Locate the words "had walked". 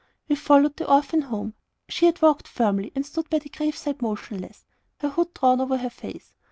2.07-2.47